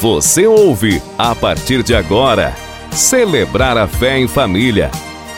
[0.00, 2.52] Você ouve, a partir de agora,
[2.92, 4.90] Celebrar a Fé em Família.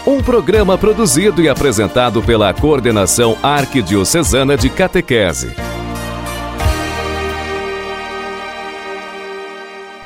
[0.04, 5.54] Um programa produzido e apresentado pela Coordenação Arquidiocesana de Catequese.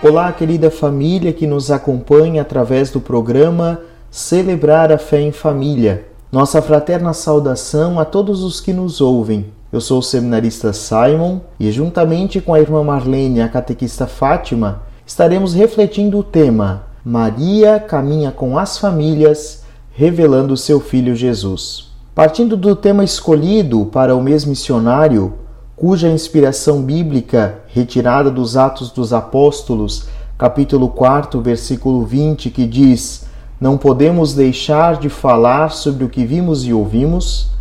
[0.03, 3.81] Olá, querida família que nos acompanha através do programa
[4.11, 6.09] Celebrar a Fé em Família.
[6.31, 9.47] Nossa fraterna saudação a todos os que nos ouvem.
[9.73, 14.83] Eu sou o seminarista Simon e, juntamente com a irmã Marlene e a catequista Fátima,
[15.07, 21.91] estaremos refletindo o tema Maria caminha com as famílias, revelando seu filho Jesus.
[22.15, 25.39] Partindo do tema escolhido para o mês missionário,
[25.75, 33.25] cuja inspiração bíblica, retirada dos Atos dos Apóstolos, capítulo 4, versículo 20, que diz:
[33.59, 37.53] Não podemos deixar de falar sobre o que vimos e ouvimos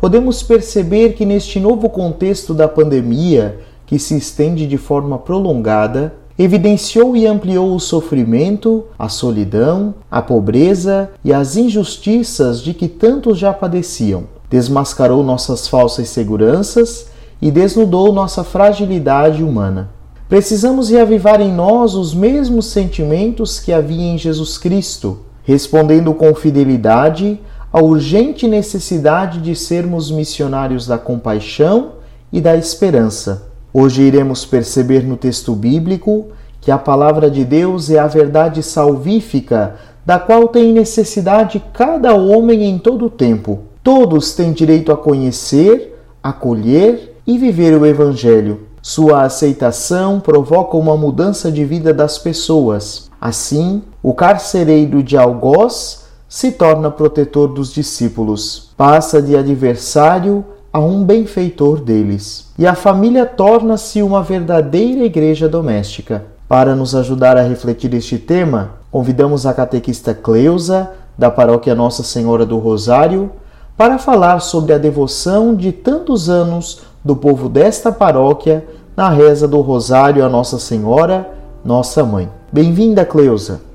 [0.00, 7.14] podemos perceber que neste novo contexto da pandemia, que se estende de forma prolongada, evidenciou
[7.14, 13.52] e ampliou o sofrimento, a solidão, a pobreza e as injustiças de que tantos já
[13.52, 14.24] padeciam.
[14.48, 17.08] Desmascarou nossas falsas seguranças
[17.42, 19.90] e desnudou nossa fragilidade humana.
[20.30, 27.38] Precisamos reavivar em nós os mesmos sentimentos que havia em Jesus Cristo, respondendo com fidelidade
[27.72, 31.92] a urgente necessidade de sermos missionários da compaixão
[32.32, 33.48] e da esperança.
[33.72, 36.28] Hoje iremos perceber no texto bíblico
[36.60, 42.64] que a palavra de Deus é a verdade salvífica da qual tem necessidade cada homem
[42.64, 43.60] em todo o tempo.
[43.84, 48.66] Todos têm direito a conhecer, acolher e viver o Evangelho.
[48.82, 53.08] Sua aceitação provoca uma mudança de vida das pessoas.
[53.20, 55.99] Assim, o carcereiro de algoz
[56.30, 62.52] se torna protetor dos discípulos, passa de adversário a um benfeitor deles.
[62.56, 66.22] E a família torna-se uma verdadeira igreja doméstica.
[66.48, 72.46] Para nos ajudar a refletir este tema, convidamos a catequista Cleusa, da paróquia Nossa Senhora
[72.46, 73.32] do Rosário,
[73.76, 78.64] para falar sobre a devoção de tantos anos do povo desta paróquia
[78.96, 81.28] na reza do Rosário a Nossa Senhora,
[81.64, 82.30] nossa mãe.
[82.52, 83.69] Bem-vinda, Cleusa!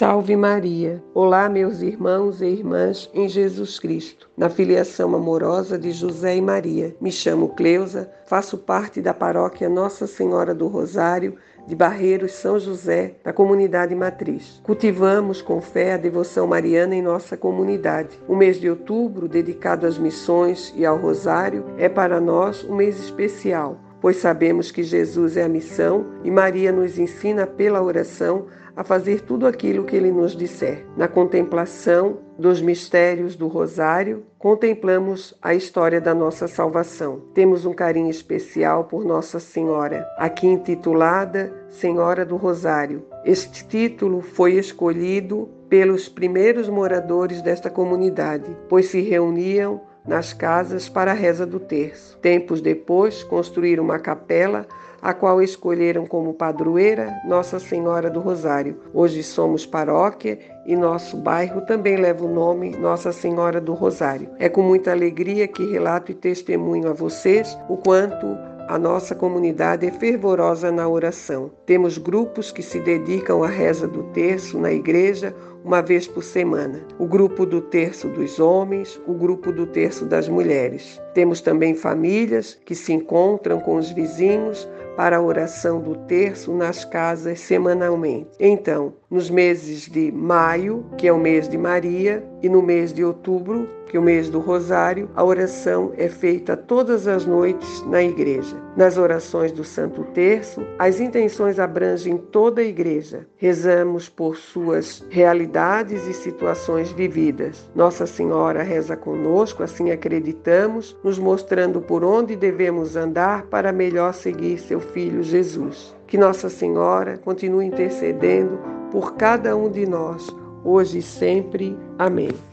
[0.00, 1.04] Salve Maria!
[1.12, 4.30] Olá, meus irmãos e irmãs em Jesus Cristo.
[4.34, 6.96] Na filiação amorosa de José e Maria.
[6.98, 13.16] Me chamo Cleusa, faço parte da paróquia Nossa Senhora do Rosário de Barreiros São José,
[13.22, 14.58] da comunidade matriz.
[14.64, 18.18] Cultivamos com fé a devoção mariana em nossa comunidade.
[18.26, 22.98] O mês de outubro, dedicado às missões e ao Rosário, é para nós um mês
[22.98, 28.46] especial, pois sabemos que Jesus é a missão e Maria nos ensina pela oração
[28.80, 30.86] a fazer tudo aquilo que ele nos disser.
[30.96, 37.20] Na contemplação dos mistérios do Rosário, contemplamos a história da nossa salvação.
[37.34, 43.04] Temos um carinho especial por Nossa Senhora, aqui intitulada Senhora do Rosário.
[43.22, 51.10] Este título foi escolhido pelos primeiros moradores desta comunidade, pois se reuniam nas casas para
[51.10, 52.18] a reza do terço.
[52.22, 54.66] Tempos depois, construíram uma capela
[55.02, 58.80] a qual escolheram como padroeira Nossa Senhora do Rosário.
[58.92, 64.28] Hoje somos paróquia e nosso bairro também leva o nome Nossa Senhora do Rosário.
[64.38, 68.26] É com muita alegria que relato e testemunho a vocês o quanto
[68.70, 71.50] a nossa comunidade é fervorosa na oração.
[71.66, 75.34] Temos grupos que se dedicam à reza do terço na igreja
[75.64, 76.80] uma vez por semana.
[76.96, 81.00] O grupo do terço dos homens, o grupo do terço das mulheres.
[81.14, 86.84] Temos também famílias que se encontram com os vizinhos para a oração do terço nas
[86.84, 88.30] casas semanalmente.
[88.38, 93.04] Então, nos meses de maio, que é o mês de Maria, e no mês de
[93.04, 98.56] outubro, que o mês do Rosário, a oração é feita todas as noites na igreja.
[98.76, 103.26] Nas orações do Santo Terço, as intenções abrangem toda a igreja.
[103.36, 107.68] Rezamos por suas realidades e situações vividas.
[107.74, 114.58] Nossa Senhora reza conosco, assim acreditamos, nos mostrando por onde devemos andar para melhor seguir
[114.60, 115.96] seu filho Jesus.
[116.06, 118.56] Que Nossa Senhora continue intercedendo
[118.92, 120.28] por cada um de nós,
[120.64, 121.76] hoje e sempre.
[121.98, 122.49] Amém.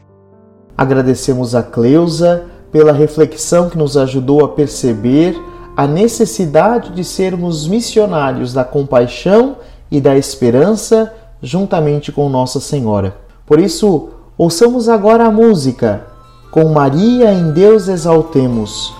[0.78, 5.36] Agradecemos a Cleusa pela reflexão que nos ajudou a perceber
[5.76, 9.56] a necessidade de sermos missionários da compaixão
[9.90, 13.16] e da esperança juntamente com Nossa Senhora.
[13.44, 16.06] Por isso, ouçamos agora a música
[16.50, 18.94] Com Maria em Deus exaltemos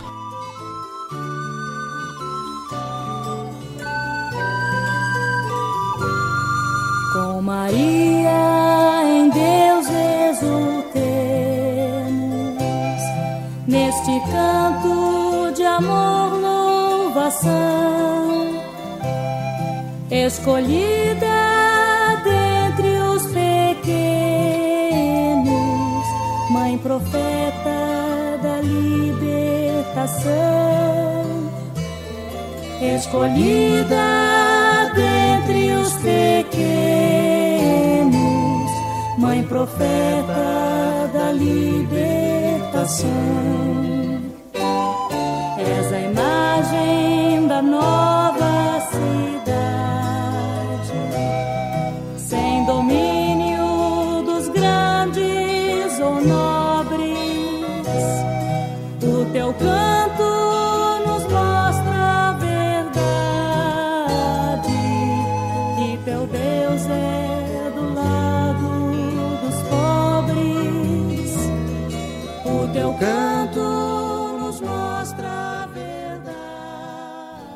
[14.20, 17.88] canto de amor, louvação.
[20.10, 21.26] escolhida
[22.24, 23.86] dentre os pequenos,
[26.50, 30.08] mãe profeta da libertação,
[32.96, 33.96] escolhida
[34.94, 36.58] dentre os pequenos,
[39.18, 41.88] mãe profeta da libertação.
[56.98, 58.04] Nobres.
[59.02, 60.22] O teu canto
[61.06, 62.98] nos mostra a verdade,
[65.76, 68.90] que teu Deus é do lado
[69.42, 71.34] dos pobres.
[72.44, 76.36] O teu canto nos mostra a verdade.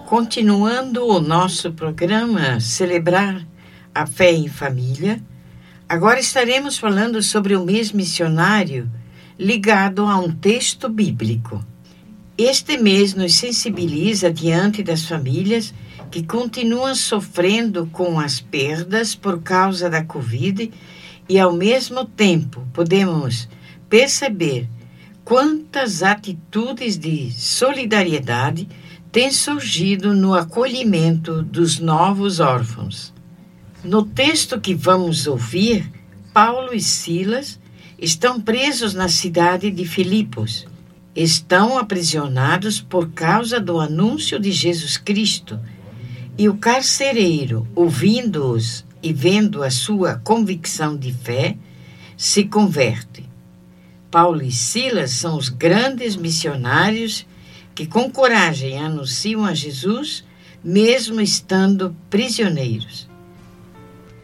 [0.06, 3.46] Continuando o nosso programa Celebrar
[3.94, 5.20] a Fé em Família,
[5.88, 8.90] agora estaremos falando sobre o mês missionário
[9.38, 11.64] ligado a um texto bíblico.
[12.36, 15.74] Este mês nos sensibiliza diante das famílias
[16.10, 20.70] que continuam sofrendo com as perdas por causa da Covid
[21.28, 23.48] e, ao mesmo tempo, podemos
[23.88, 24.68] perceber
[25.24, 28.68] quantas atitudes de solidariedade
[29.10, 33.12] têm surgido no acolhimento dos novos órfãos.
[33.84, 35.90] No texto que vamos ouvir,
[36.32, 37.60] Paulo e Silas
[38.02, 40.66] estão presos na cidade de Filipos.
[41.14, 45.60] Estão aprisionados por causa do anúncio de Jesus Cristo.
[46.36, 51.56] E o carcereiro, ouvindo-os e vendo a sua convicção de fé,
[52.16, 53.24] se converte.
[54.10, 57.24] Paulo e Silas são os grandes missionários
[57.72, 60.24] que, com coragem, anunciam a Jesus,
[60.62, 63.08] mesmo estando prisioneiros.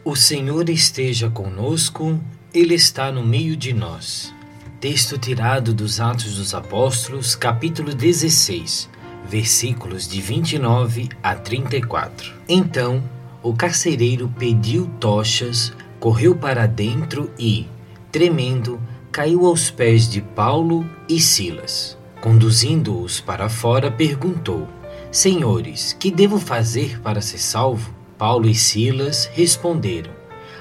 [0.03, 2.19] O Senhor esteja conosco,
[2.51, 4.33] Ele está no meio de nós.
[4.79, 8.89] Texto tirado dos Atos dos Apóstolos, capítulo 16,
[9.27, 12.33] versículos de 29 a 34.
[12.47, 13.03] Então,
[13.43, 17.67] o carcereiro pediu tochas, correu para dentro e,
[18.11, 18.81] tremendo,
[19.11, 21.95] caiu aos pés de Paulo e Silas.
[22.19, 24.67] Conduzindo-os para fora, perguntou:
[25.11, 27.93] Senhores, que devo fazer para ser salvo?
[28.17, 30.18] Paulo e Silas responderam: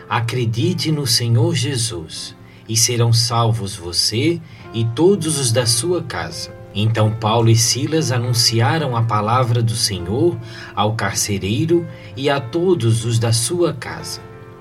[0.09, 2.35] Acredite no Senhor Jesus,
[2.69, 4.41] e serão salvos você
[4.73, 6.57] e todos os da sua casa.
[6.75, 10.39] Então Paulo e Silas anunciaram a palavra do Senhor
[10.75, 14.21] ao carcereiro e a todos os da sua casa.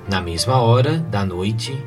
[0.10, 1.78] Na mesma hora da noite,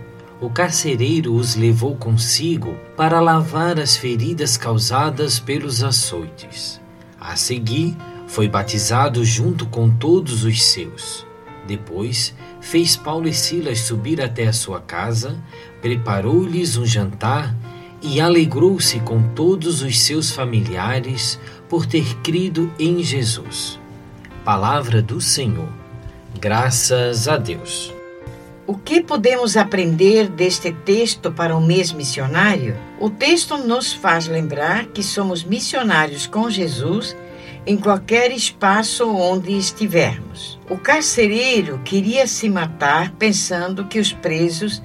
[0.40, 6.80] o carcereiro os levou consigo para lavar as feridas causadas pelos açoites.
[7.20, 7.96] A seguir,
[8.26, 11.26] foi batizado junto com todos os seus.
[11.70, 15.38] Depois, fez Paulo e Silas subir até a sua casa,
[15.80, 17.54] preparou-lhes um jantar
[18.02, 21.38] e alegrou-se com todos os seus familiares
[21.68, 23.78] por ter crido em Jesus.
[24.44, 25.68] Palavra do Senhor.
[26.40, 27.94] Graças a Deus.
[28.66, 32.76] O que podemos aprender deste texto para o mês missionário?
[32.98, 37.16] O texto nos faz lembrar que somos missionários com Jesus
[37.66, 40.58] em qualquer espaço onde estivermos.
[40.68, 44.82] O carcereiro queria se matar pensando que os presos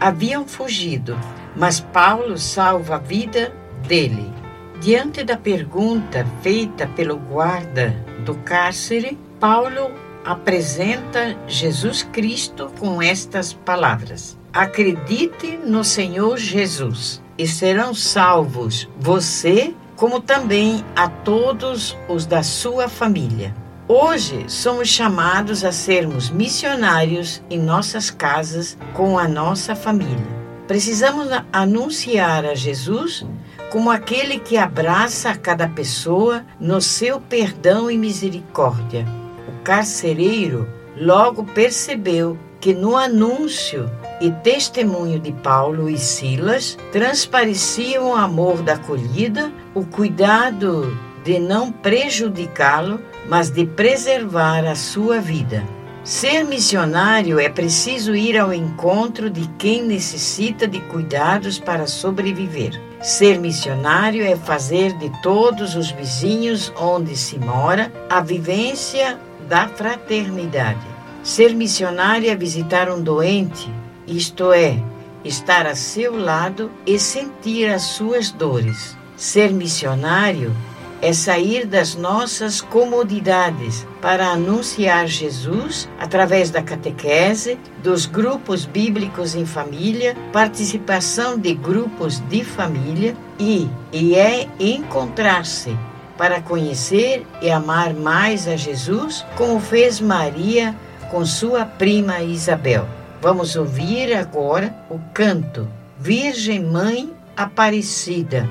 [0.00, 1.18] haviam fugido,
[1.56, 3.54] mas Paulo salva a vida
[3.86, 4.32] dele.
[4.80, 9.90] Diante da pergunta feita pelo guarda do cárcere, Paulo
[10.24, 20.20] apresenta Jesus Cristo com estas palavras: Acredite no Senhor Jesus e serão salvos você, como
[20.20, 23.54] também a todos os da sua família.
[23.88, 30.36] Hoje somos chamados a sermos missionários em nossas casas com a nossa família.
[30.66, 33.24] Precisamos anunciar a Jesus
[33.70, 39.06] como aquele que abraça cada pessoa no seu perdão e misericórdia
[39.46, 48.14] o carcereiro logo percebeu que no anúncio e testemunho de Paulo e Silas transparecia o
[48.14, 55.64] amor da acolhida, o cuidado de não prejudicá-lo, mas de preservar a sua vida.
[56.04, 62.80] Ser missionário é preciso ir ao encontro de quem necessita de cuidados para sobreviver.
[63.02, 69.18] Ser missionário é fazer de todos os vizinhos onde se mora a vivência
[69.48, 70.86] da fraternidade.
[71.24, 73.68] Ser missionário é visitar um doente,
[74.06, 74.82] isto é,
[75.24, 78.96] estar a seu lado e sentir as suas dores.
[79.16, 80.54] Ser missionário
[81.02, 89.44] é sair das nossas comodidades para anunciar Jesus através da catequese, dos grupos bíblicos em
[89.44, 95.76] família, participação de grupos de família e, e é encontrar-se
[96.16, 100.74] para conhecer e amar mais a Jesus, como fez Maria
[101.10, 102.95] com sua prima Isabel.
[103.26, 105.68] Vamos ouvir agora o canto
[105.98, 108.48] Virgem Mãe Aparecida.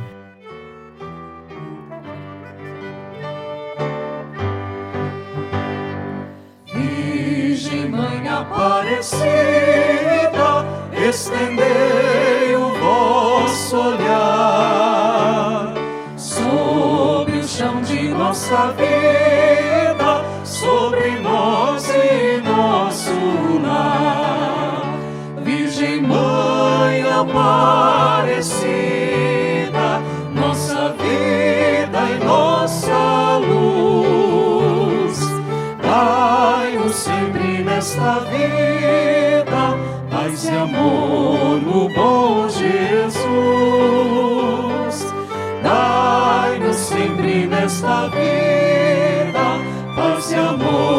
[6.65, 9.54] Virgem Mãe Aparecida,
[28.35, 30.01] Aparecida,
[30.33, 35.19] nossa vida e nossa luz.
[35.81, 39.75] Dai-nos sempre nesta vida,
[40.11, 43.25] paz e amor no bom Jesus.
[45.63, 49.59] Dai-nos sempre nesta vida,
[49.95, 50.94] paz e amor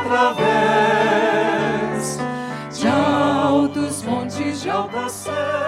[0.00, 0.56] através
[2.78, 5.26] de altos montes de serras.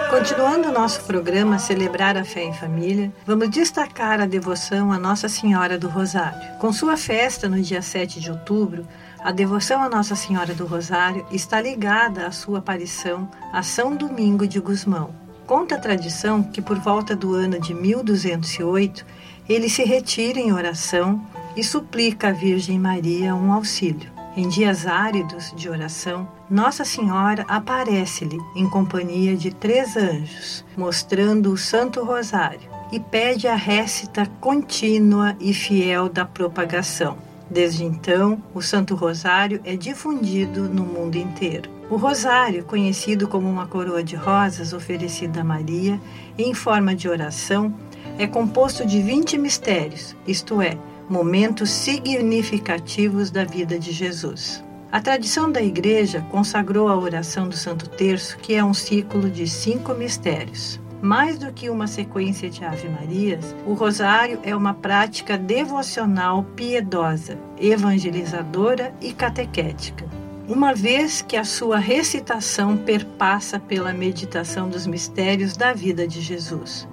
[0.09, 5.29] Continuando o nosso programa Celebrar a Fé em Família, vamos destacar a devoção a Nossa
[5.29, 6.57] Senhora do Rosário.
[6.59, 8.87] Com sua festa no dia 7 de outubro,
[9.19, 14.47] a devoção a Nossa Senhora do Rosário está ligada à sua aparição a São Domingo
[14.47, 15.13] de Gusmão.
[15.45, 19.05] Conta a tradição que por volta do ano de 1208,
[19.49, 21.19] ele se retira em oração
[21.55, 24.11] e suplica à Virgem Maria um auxílio.
[24.37, 31.57] Em dias áridos de oração, Nossa Senhora aparece-lhe em companhia de três anjos, mostrando o
[31.57, 37.17] Santo Rosário, e pede a récita contínua e fiel da propagação.
[37.49, 41.69] Desde então, o Santo Rosário é difundido no mundo inteiro.
[41.89, 45.99] O rosário, conhecido como uma coroa de rosas oferecida a Maria
[46.37, 47.73] em forma de oração,
[48.17, 50.77] é composto de 20 mistérios, isto é,
[51.09, 54.63] momentos significativos da vida de Jesus.
[54.91, 59.47] A tradição da Igreja consagrou a oração do Santo Terço, que é um ciclo de
[59.47, 60.79] cinco mistérios.
[61.01, 68.93] Mais do que uma sequência de Ave-Marias, o rosário é uma prática devocional piedosa, evangelizadora
[68.99, 70.05] e catequética.
[70.47, 76.87] Uma vez que a sua recitação perpassa pela meditação dos mistérios da vida de Jesus.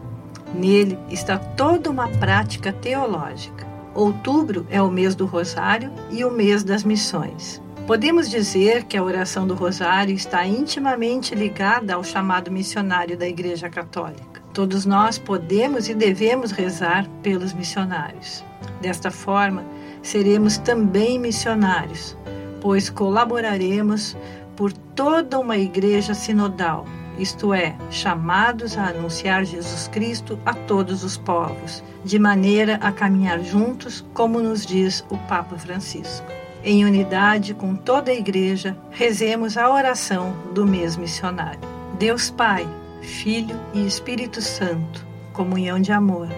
[0.54, 3.66] Nele está toda uma prática teológica.
[3.94, 7.62] Outubro é o mês do Rosário e o mês das missões.
[7.86, 13.70] Podemos dizer que a oração do Rosário está intimamente ligada ao chamado missionário da Igreja
[13.70, 14.42] Católica.
[14.52, 18.44] Todos nós podemos e devemos rezar pelos missionários.
[18.80, 19.64] Desta forma,
[20.02, 22.16] seremos também missionários,
[22.60, 24.16] pois colaboraremos
[24.56, 26.86] por toda uma igreja sinodal,
[27.18, 33.40] isto é, chamados a anunciar Jesus Cristo a todos os povos, de maneira a caminhar
[33.40, 36.26] juntos, como nos diz o Papa Francisco.
[36.62, 41.60] Em unidade com toda a igreja, rezemos a oração do mês missionário.
[41.98, 42.68] Deus Pai,
[43.00, 46.28] Filho e Espírito Santo, comunhão de amor,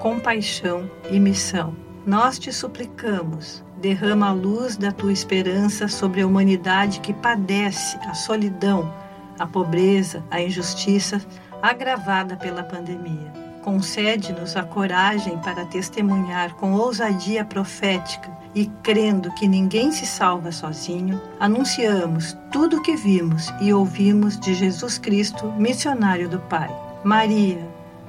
[0.00, 1.74] compaixão e missão.
[2.04, 8.14] Nós te suplicamos, derrama a luz da tua esperança sobre a humanidade que padece a
[8.14, 8.92] solidão,
[9.38, 11.20] a pobreza, a injustiça
[11.62, 13.32] agravada pela pandemia.
[13.62, 21.20] Concede-nos a coragem para testemunhar com ousadia profética e crendo que ninguém se salva sozinho,
[21.38, 26.70] anunciamos tudo o que vimos e ouvimos de Jesus Cristo, missionário do Pai.
[27.04, 27.60] Maria,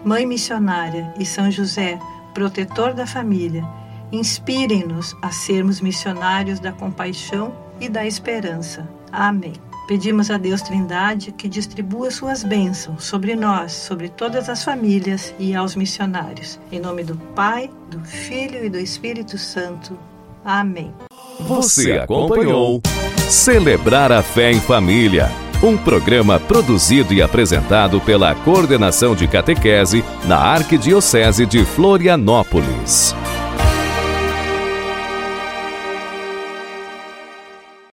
[0.03, 1.99] mãe missionária, e São José,
[2.33, 3.63] protetor da família,
[4.11, 8.87] inspirem-nos a sermos missionários da compaixão e da esperança.
[9.11, 9.68] Amém.
[9.89, 15.55] Pedimos a Deus Trindade que distribua suas bênçãos sobre nós, sobre todas as famílias e
[15.55, 16.59] aos missionários.
[16.71, 19.97] Em nome do Pai, do Filho e do Espírito Santo.
[20.45, 20.93] Amém.
[21.39, 22.83] Você acompanhou
[23.27, 25.31] Celebrar a Fé em Família,
[25.63, 33.15] um programa produzido e apresentado pela Coordenação de Catequese na Arquidiocese de Florianópolis.